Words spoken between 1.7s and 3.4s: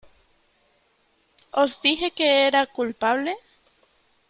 dije que era culpable.